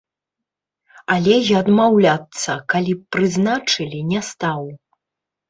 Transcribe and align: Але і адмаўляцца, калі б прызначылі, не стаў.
Але 1.15 1.35
і 1.49 1.57
адмаўляцца, 1.59 2.51
калі 2.75 2.97
б 3.03 3.07
прызначылі, 3.17 3.99
не 4.15 4.25
стаў. 4.33 4.61